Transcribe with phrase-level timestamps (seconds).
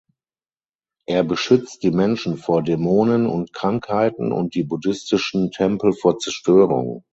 [1.05, 7.03] Er beschützt die Menschen vor Dämonen und Krankheiten und die buddhistischen Tempel vor Zerstörung.